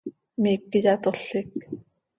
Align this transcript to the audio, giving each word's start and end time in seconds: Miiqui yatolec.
Miiqui 0.41 0.79
yatolec. 0.85 1.51